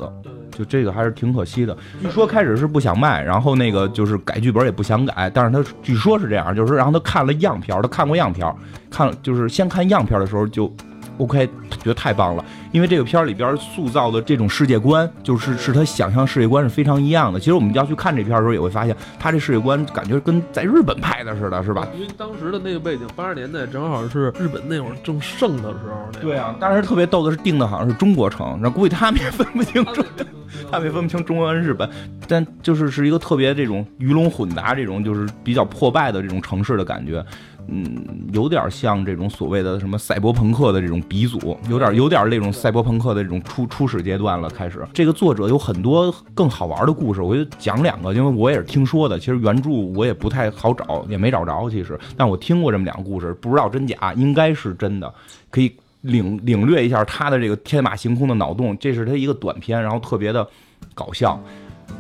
[0.52, 1.76] 就这个还是挺可惜的。
[2.02, 8.50] 据说开始是不想卖，然后那个就是改剧本也不想改，但是他据说是这样，就是然后他看了样片，他看过样片，
[8.90, 10.74] 看就是先看样片的时候就。
[11.18, 17.40] OK，觉得太棒了，因为这个片儿里边塑造的这种世界观，就是是他想象世界观是非常一样的。
[17.40, 21.88] 其实我们要去看这片儿的时候，也会发现他这世界观感觉跟在日本拍的似的，是吧？
[21.96, 26.22] 因为当时的那个背景，八十年代正好是日本那会儿正盛的时候。
[26.22, 30.04] 对啊，当时特别逗的是定的好像是中国城，那估计他们也分不清楚，
[30.72, 31.90] 他们也分不清中国跟日本，
[32.28, 37.24] 但就是是一个特别这种鱼龙混杂、这种就是比较破败的这种城市的感觉。
[37.70, 44.50] 嗯，有点像这种所谓的什么赛博朋克的这种鼻祖，有点有点那种赛博朋克的这种初初始阶段了。
[44.50, 49.20] 开始，这个作者有很多更好玩的故事，我就讲两个，因为我也是听说的。
[49.20, 51.70] 其实原著我也不太好找，也没找着。
[51.70, 55.14] 其实，但我听过这么两个故事，不知道真假，应该是真的，
[55.50, 58.78] 可以领领略一下他的这个天马行空的脑洞。
[58.80, 60.48] 这是他一个短片，然后特别的
[60.94, 61.38] 搞笑。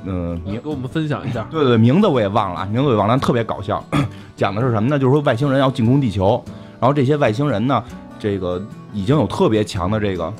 [0.05, 1.47] 嗯，你给我们分享一下。
[1.51, 3.83] 对对，名字我也忘了，名字我也忘了，特别搞笑。
[4.37, 4.99] 讲的是什么呢？
[4.99, 6.41] 就是说外星人要进攻地球，
[6.79, 7.83] 然后这些外星人呢，
[8.19, 10.31] 这个已经有特别强的这个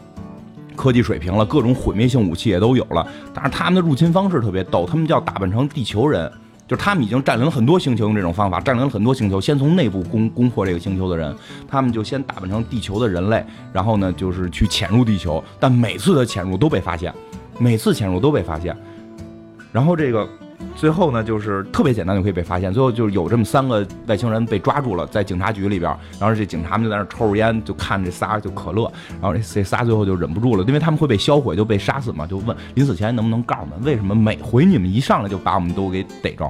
[0.75, 3.05] 科技水平了，各种毁灭性武器也都有了。
[3.33, 6.31] 但是他们的入侵方式特别逗，他们叫打扮成地球人，
[6.67, 11.36] 就是他们已经占领了很多星球，用这种方法占领了很多星球，先从内部攻攻破这个星球的人，
[11.67, 17.12] 他们就先打扮成地球的人类，然后呢就是去潜入地球，但每次的潜入都被发现，
[17.57, 18.77] 每次潜入都被发现，
[19.71, 20.29] 然后这个。
[20.78, 22.72] 最后呢，就是特别简单就可以被发现。
[22.72, 28.84] 最后就是有这么三个外星人被抓住了，在警察局里边，然后这警察们就在那抽着烟，就看这仨就可乐。
[29.20, 36.48] 然后这仨最后就忍不住了，因为他们会被销毁，就被杀死嘛，就问临死前能不能告诉我们，为什么每回你们一上来就把我们都给逮着？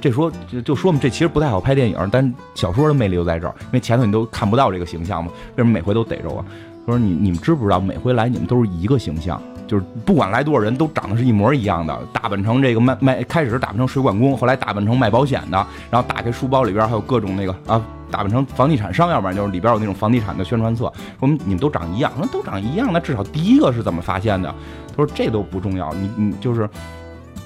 [0.00, 6.44] 这说就就说嘛，这其实不太好拍电影，但小说的魅力就在这儿，因为前头你都看不到这个形象嘛，为什么每回都逮着我？
[6.84, 9.40] 他说你你们知不知道，每回来你们都是一个形象。
[9.68, 24.52] 就是不管来多少人都长得是一模一样的，打扮成这个卖卖，开始是打扮成水管工，后来打扮成卖保险的，然后打开书包里边还有各种那个啊，打扮成房地产商，要不然就是里边有那种房地产的宣传册，说你们都长一样，那都长一样，那至少第一个是怎么发现的？
[24.88, 26.68] 他说这都不重要，你你就是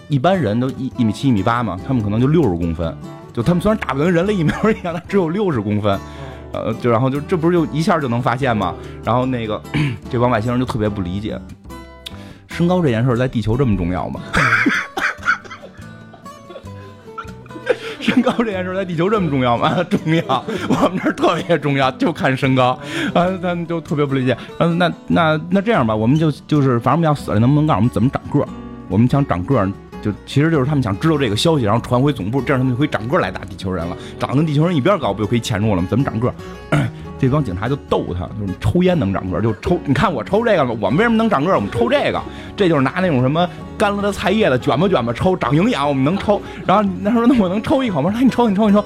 [0.09, 2.97] 一般人都一一米七一米八嘛，他们可能就六十公分，
[3.33, 5.99] 就他们虽然打扮跟人类一模一样，但只有六十公分，
[6.53, 8.75] 呃，就然后就这不是就一下就能发现吗？
[9.03, 9.61] 然后那个
[10.09, 11.37] 这帮外星人就特别不理解。
[12.63, 14.21] 身高这件事在地球这么重要吗？
[17.99, 19.83] 身高这件事在地球这么重要吗？
[19.91, 22.79] 重要，我们这儿特别重要，就看身高。
[23.15, 24.37] 啊，他们就特别不理解。
[24.59, 28.47] 嗯，那那那这样吧，我们就就是反正我们要死了，能不能告诉我们怎么长个？
[28.89, 29.69] 我们想长个，
[30.01, 33.97] 就其实就是他们想知道这个消息，然后传回总部，这样他们就可以长个来打地球人了。
[34.21, 35.89] 长得跟地球人一边高，不就可以潜入了吗？
[35.91, 36.33] 怎么长个？
[37.23, 39.79] 这帮警察就逗他，就是抽烟能长个，就抽。
[39.85, 41.55] 你看我抽这个了，我们为什么能长个？
[41.55, 42.21] 我们抽这个，
[42.57, 46.43] 这就是拿那种什么干了的菜叶子卷吧卷吧抽，长营养，我们能抽。
[46.67, 48.85] 然后他说：“那我能抽一口吗？”那你抽，你抽，你抽。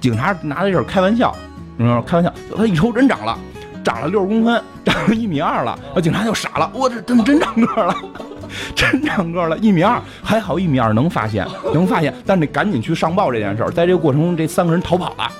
[0.00, 1.32] 警察拿这事开玩笑，
[1.78, 2.32] 嗯，开玩笑。
[2.56, 3.38] 他一抽真长了，
[3.84, 5.78] 长了六十公分，长了一米二了。
[6.02, 7.94] 警察就傻了，我这真真长个了，
[8.74, 13.70] 真长个了，一米二，还好一米二能发现，能发现，但是得赶紧去上报这件事儿。
[13.70, 15.30] 在这个过程中，这三个人逃跑了。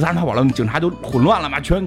[0.00, 1.86] 仨人逃跑了，警察就混乱了嘛，全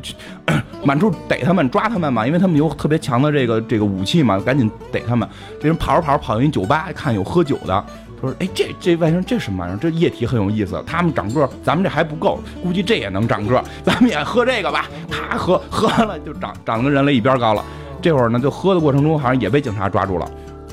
[0.83, 5.27] 满处逮他们抓他们嘛，因为他们有特别强的这个这个武器嘛，赶紧逮他们。
[5.59, 7.85] 这人跑着跑着跑进酒吧，看有喝酒的，
[8.21, 9.77] 他说：“哎，这这外星人这什么玩意儿？
[9.77, 10.81] 这液体很有意思。
[10.87, 17.63] 他们长个，咱们这还不够，估计这也能长个，咱们也喝这个吧。”他喝喝完了就长长得跟人类一边高了。
[18.01, 20.29] 这会儿呢，就喝的过程中好像也被警察抓住了，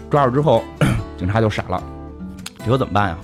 [0.09, 0.63] 抓住之后，
[1.19, 1.83] 警察就傻了，
[2.65, 3.19] 这可怎么办呀？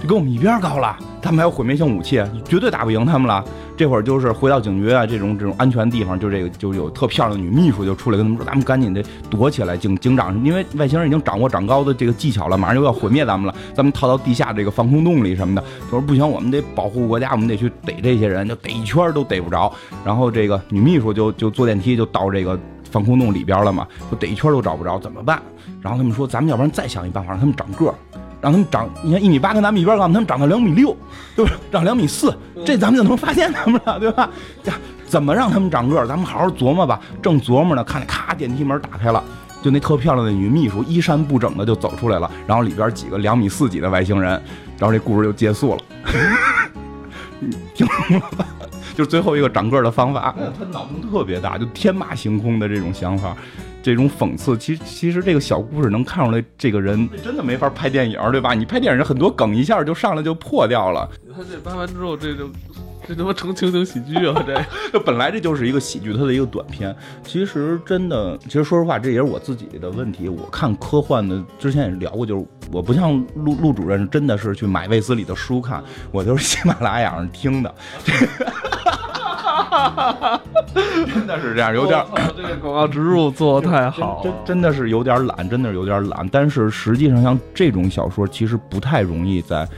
[0.00, 0.96] 就跟我们一边高了。
[1.20, 3.44] 他们还有毁灭性武器，绝对打不赢他们了。
[3.76, 15.62] 这会儿就是回到警局啊，这种这种安全地方，就这个就有特漂亮的女秘书就出来跟他们说：“咱们赶紧得躲起来。”警警长，因为外星人已经掌握长高的这个技巧了，马上就要毁灭咱们了，咱们逃到地下这个防空洞里什么的。
[15.84, 19.72] 他说：“不行，我们得保护国家，我们得去逮这些人，就逮一圈都逮不着。”
[20.04, 22.58] 然后这个女秘书就就坐电梯就到这个
[22.90, 25.40] 防空洞里边了嘛，就逮一圈都找不着，怎么办？
[25.80, 27.94] 然后他们说：“咱们要不然再想一办法，让他们长个儿。”
[28.40, 30.96] 让他们长，你看一米八跟咱们一边高，他们长到两米六，
[31.34, 31.52] 对吧？
[31.72, 32.32] 长两米四，
[32.64, 34.30] 这咱们就能发现他们了，对吧？
[34.62, 34.72] 这
[35.06, 36.06] 怎么让他们长个？
[36.06, 37.00] 咱们好好琢磨吧。
[37.22, 39.22] 正琢磨呢，看见咔，电梯门打开了，
[39.62, 44.30] 就那特漂亮的女秘书，衣衫不整的就走出来了，然后里边几个两米四几的外星人，
[44.78, 45.82] 然后这故事就结束了。
[47.74, 48.46] 听懂了吧？
[48.98, 50.34] 就是最后一个长个的方法。
[50.58, 53.36] 他脑洞特别大，就天马行空的这种想法。
[53.80, 58.52] 这种讽刺，其实其实这个小故事能看出来，这个人真的没法拍电影，对吧？
[58.52, 61.08] 你拍电影很多梗一下就上来就破掉了。
[61.32, 62.50] 他这拍完之后，这就
[63.06, 64.42] 这他妈成情景喜剧啊！
[64.44, 64.60] 这
[64.92, 66.94] 这本来这就是一个喜剧，它的一个短片。
[67.22, 70.28] 其实真的，其实说实话，这也是我自己的问题。
[70.28, 77.72] 我看科幻的之前也聊过，就是我不像陆陆主任，真的是去买卫斯理的书看，我就是喜马拉雅上听的。
[81.12, 82.04] 真的是这样，有点
[82.36, 86.28] 这个广告植入做的太好，真真的是有点懒，真的是有点懒。
[86.30, 89.68] 但是实际上，像这种小说其实不太容易在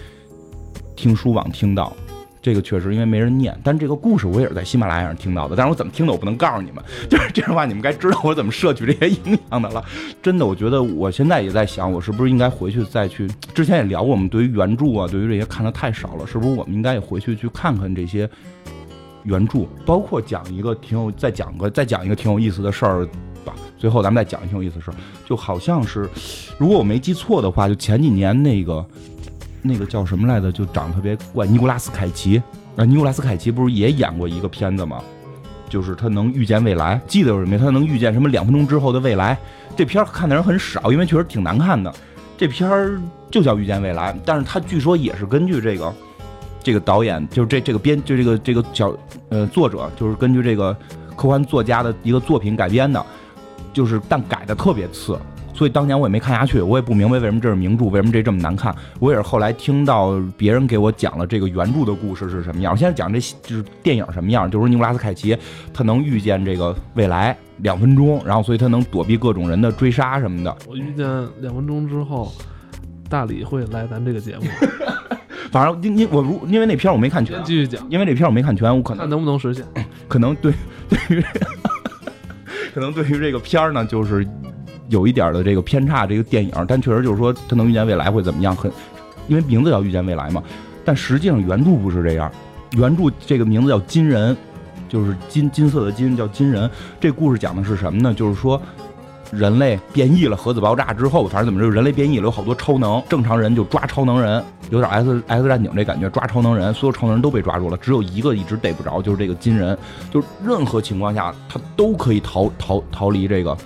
[0.97, 1.95] 听书网听到，
[2.43, 3.59] 这个确实因为没人念。
[3.63, 9.85] 但这个故事我也是在喜马拉雅上听到的，但是我怎么听的我不能告诉你们， 就是这样的话你们该知道我怎么摄取这些营养的了。
[10.23, 13.29] 真的，我觉得我现在也在想，我是不是应该回去再去？
[13.55, 18.29] 之前也聊过，我们对于原著啊，对于这些看的太少了，是不是我们应该也回去去看看这些？
[19.25, 23.07] 原著包括讲一个挺有，再讲个再讲一个挺有意思的事儿
[23.45, 23.55] 吧。
[23.79, 24.95] 最后咱们再讲一挺有意思的事儿，
[25.27, 26.09] 就好像是，
[26.59, 28.85] 如果我没记错的话，就前几年那个
[29.63, 32.43] 那个叫什么来着，就长得特别怪，尼古拉斯凯奇
[32.77, 35.03] 啊，尼古拉斯凯奇不是也演过一个片子吗？
[35.69, 37.57] 就是他能预见未来，记得有什么？
[37.57, 39.39] 他能预见什么两分钟之后的未来？
[39.77, 41.93] 这片儿看的人很少，因为确实挺难看的。
[42.37, 45.95] 这片儿就叫《遇见未来》，但是他据说也是根据这个
[46.63, 48.95] 这个导演，就是这这个编，就这个这个小
[49.29, 50.77] 呃作者，就是根据这个
[51.17, 53.05] 科幻作家的一个作品改编的，
[53.73, 55.19] 就是但改的特别次。
[55.53, 58.75] 所以当年我也没看下去，我也不明白为什么这是名著，为什么这这么难看。
[58.99, 62.73] 我也是后来听到别人给我讲了这个原著的故事是什么样。
[62.73, 65.37] 我现在讲这就是电影什么样，就是尼古拉斯凯奇
[65.75, 70.57] 他能预见这个未来两分钟，然后所以他能躲避各种人的追杀什么的。
[70.67, 71.07] 我预见
[71.41, 72.33] 两分钟之后，
[73.11, 74.45] 大李会来咱这个节目。
[75.51, 77.85] 反正因因我如因为那片我没看全，继续讲。
[77.91, 79.65] 因为那片我没看全，我可能看能不能实现。
[80.09, 80.53] 可能对
[80.89, 81.25] 对于
[82.75, 84.27] 可能对于这个片儿呢，就是。
[84.89, 88.69] 有一点的这个偏差，这个电影，但确实就是说他能预见未来会怎么样，很，
[89.29, 90.43] 因为名字叫预见未来嘛。
[90.85, 92.29] 但实际上原著不是这样，
[92.73, 94.37] 原著这个名字叫金人，
[94.89, 96.69] 就是金金色的金叫金人。
[96.99, 98.13] 这故事讲的是什么呢？
[98.13, 98.61] 就是说
[99.31, 109.77] 人类变异了，核子爆炸之后，反正怎么着，人类变异了，有好多超能，正常人就抓超能人，有点 S S 战警这感觉，抓超能人，所有超能人都被抓住了，只有一个一直逮不着，就是这个金人，
[110.11, 113.57] 就是任何情况下他都可以逃逃逃离这个。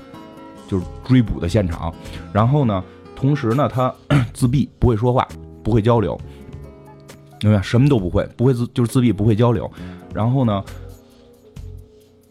[0.66, 1.92] 就是追捕的现场，
[2.32, 2.82] 然后呢，
[3.14, 3.94] 同时呢，他
[4.32, 5.28] 自闭，不会说话，
[5.62, 6.18] 不会交流，
[7.42, 7.60] 明白？
[7.60, 9.70] 什么都不会，不会自就是自闭，不会交流。
[10.14, 10.64] 然后呢，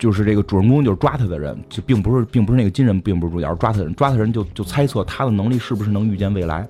[0.04, 6.68] 就是这个主人公就是抓他的人，就并不是，并不是那个金人，并不是主角，抓他的人，抓他的人就就猜测他的能力是不是能预见未来。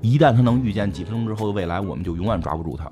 [0.00, 2.84] 一旦他能预见几分钟之后的未来，我们就永远抓不住他。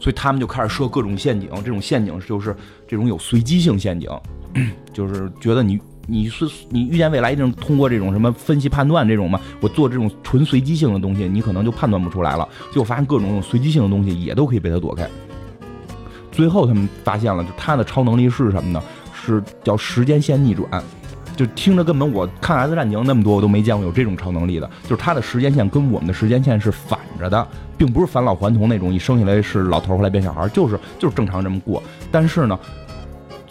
[0.00, 2.56] 所以他们就开始设各种陷阱，这种陷阱就是
[2.88, 4.10] 这种有随机性陷阱，
[4.92, 5.78] 就是觉得你。
[6.06, 9.40] 你是你预见未来一定通过这种什么分析判断这种嘛？
[9.60, 12.48] 我做这种纯随机性的东西，你可能就判断不出来了。
[12.72, 15.08] 就发现各种随机性的东西也都可以被他躲开。
[16.30, 18.82] 最后他们发现了，就他的超能力是什么呢？
[19.12, 20.68] 是叫时间线逆转。
[21.36, 24.68] 就听着根本我看《X 战警》那么多，我都没见过有这种超能力的。
[24.82, 27.46] 就是他的时间线跟我们的时间线是反着的，
[27.78, 31.82] 并不是返老还童那种，一生下来是老头后来变小孩，就是就是正常这么过。
[32.10, 32.58] 但是呢。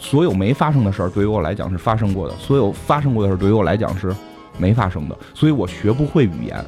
[0.02, 4.16] 所有没发生的事儿，对于我来讲是发生过的；所有发生过的事儿，对于我来讲是
[4.56, 5.16] 没发生的。
[5.34, 6.64] 所以我学不会语言，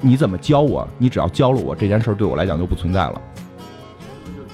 [0.00, 0.88] 你怎么教我？
[0.96, 3.20] 你只要教了我这件事儿，对我来讲就不存在了。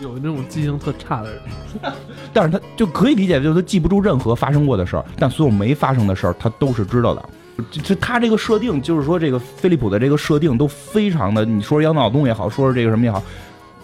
[0.00, 1.40] 有那种记性特差的人，
[2.32, 7.28] 但是他就可以理解，就是他记不住任何发生过的事儿，但所有没发生的事儿，他都是知道的。
[7.70, 13.22] 这他这个设定，就是说这个飞利浦的这个设定都非常的，你说是脑洞也好，说是这个什么也好。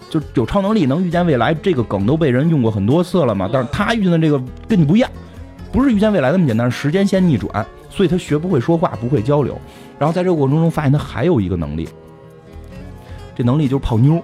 [0.09, 3.49] 就有超能力能预见未来，这个梗都被人用过很多次了嘛。
[3.51, 5.09] 但是他遇见的这个跟你不一样，
[5.73, 9.59] 不是预见未来那么简单，时间线逆转，所以他学不会说话，不会交流。
[9.99, 11.89] 然后在这个过程中发现他还有一个能力，
[13.35, 14.23] 这能力就是泡妞，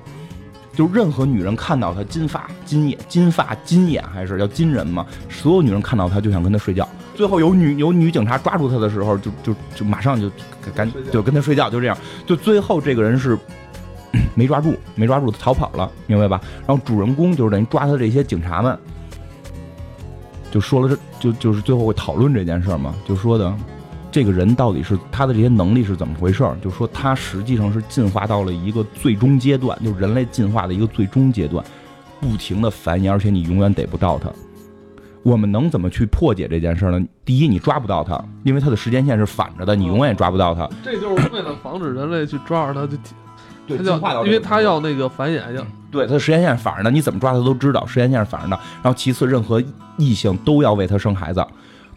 [0.81, 6.89] 就任何女人看到他金发金眼金发金眼还是叫金人嘛，所有女人看到他就想跟他睡觉。
[7.13, 10.31] 最后有女有女警察抓住他的时候，就就就马上就
[10.73, 11.95] 赶就跟他睡觉，就这样。
[12.25, 13.37] 就最后这个人是。
[14.33, 16.41] 没抓住，没抓住，他逃跑了，明白吧？
[16.67, 18.77] 然后主人公就是等于抓他这些警察们，
[20.49, 23.55] 就说了这，就就是最后会讨论这件事嘛，就说的
[24.11, 26.43] 这个人到底是他的这些能力是怎么回事？
[26.61, 31.63] 就是说他实际上是进化到了一个最终阶段，就是人类进化的一个最终阶段，
[32.19, 34.29] 不停的繁衍，而且你永远逮不到他。
[35.23, 36.99] 我们能怎么去破解这件事呢？
[37.23, 40.67] 第一，你抓不到他，因为他的时间线是反着的，你永远抓不到他。
[40.83, 42.97] 这就是为了防止人类去抓着他，就。
[43.67, 48.59] 对，进化到，因为他要那个繁衍，要对他的时间线反着的，你怎么抓他都知道，时间线是反着的。
[48.81, 49.63] 然后其次，任何
[49.97, 51.45] 异性都要为他生孩子，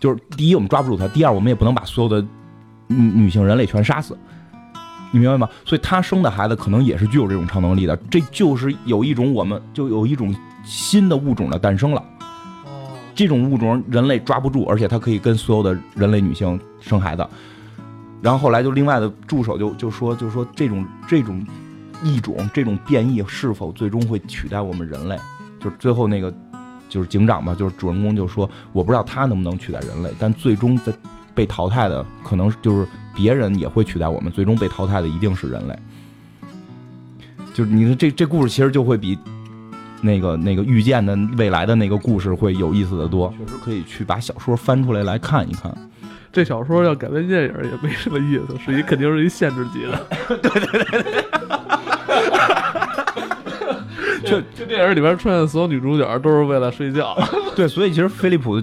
[0.05, 2.21] 就是第一我们抓不住他，第二我们也不能把所有的
[2.89, 4.15] 女女性人类全杀死，
[5.11, 5.49] 你明白吗？
[5.65, 12.05] 所以他生的孩子可能也是具有这种超能力的，这就是有一种我们就有一种新的物种的诞生了。
[12.67, 17.27] 哦，这种物种人类抓不住，而且它可以跟所有的人类女性生孩子。
[18.21, 21.43] 然后后来就另外的助手就就说就说这种这种
[22.03, 25.17] 异种这种变异是否最终会取代我们人类？
[25.59, 26.31] 就是最后那个
[26.95, 30.93] 就是警长吧，就是主人公就说我不知道他能不能取代人类，但最终在
[31.35, 32.87] 被淘汰的可能就是
[33.17, 35.77] 别人也会取代我们，最终被淘汰的一定是人类。
[37.53, 39.19] 就是你的这这故事其实就会比
[40.03, 45.77] 那个那个遇见的未来的那个故事会有意思的多，确实可以去把小说翻出来来看一看。
[46.33, 50.07] 这小说要改编电影也没什么意思，是一肯定是一限制级的。
[50.29, 51.24] 对对对对，
[54.41, 57.17] 这这电影里边出现的所有女主角都是为了睡觉。
[57.55, 58.61] 对，所以其实飞利浦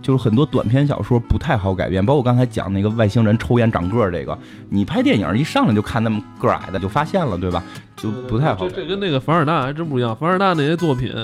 [0.00, 4.36] 就是很多短篇小说不太好改编，包括刚才讲那个外星人抽烟长个儿这个，
[4.68, 7.62] 你拍电影一上来就看那么个矮的就发现了，对吧？
[7.96, 8.68] 就不太好。
[8.68, 11.14] 这这跟那个凡尔纳还真不一样，凡尔纳那些作品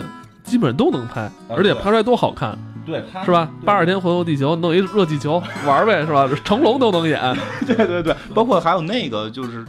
[0.44, 2.56] 基本都能拍，而且拍出来都好看。
[2.86, 3.50] 对，是吧？
[3.66, 6.26] 八十天环游地球，弄一热气球玩呗，是吧？
[6.42, 7.20] 成龙都能演。
[7.66, 9.62] 对对对，包括还有那个，就是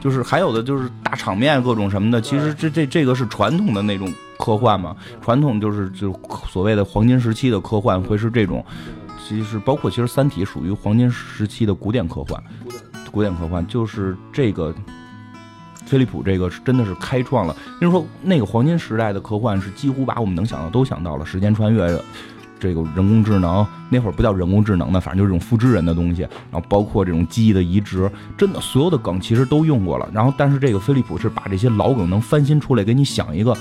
[0.00, 6.12] 就是还有的就是大场面各种什么的，其实这这这个是传统的那种科幻嘛，传统就是就
[6.48, 8.64] 所谓的黄金时期的科幻会是这种，
[9.26, 12.42] 其实包括其实《三体》属于黄金时期的古典科幻，
[13.10, 14.74] 古典科幻就是这个。
[15.86, 21.96] 飞利浦这个是真的是开创了，就是说那个黄金时代的科幻是几乎把我们能想到都想到了，时间穿越，
[22.58, 30.08] 这个人工智能那会儿不叫人工智能的，反正就是这种复制人的东西，然后包括这种记忆的移植，真的所有的梗其实都用过了。
[30.12, 33.56] 然后但是这个飞利浦是把这些老梗能翻新出来，给你想一个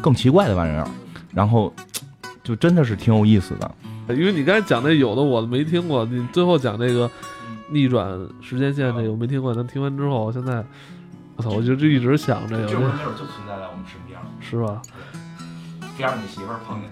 [0.00, 0.86] 更奇怪的玩意儿，
[1.32, 1.72] 然后
[2.42, 3.70] 就真的是挺有意思的。
[4.08, 7.10] 因为你刚才讲那有的我没听过，你最后讲那个
[7.70, 8.06] 逆转
[8.40, 10.64] 时间线那个我没听过，但听完之后现在。
[11.38, 11.50] 我操！
[11.50, 14.80] 我就就一直想这个，这玩意儿就存在在我们身边，是吧？
[15.96, 16.90] 别让你媳妇儿碰见。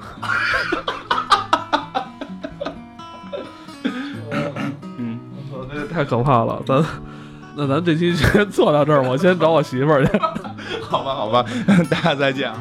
[4.99, 5.21] 嗯，
[5.53, 6.63] 我操，这太可怕了！
[6.67, 6.85] 咱
[7.57, 10.19] 那咱这期先做到这儿，我先找我媳妇儿去。
[10.83, 11.45] 好吧，好吧，
[11.91, 12.53] 大家再见。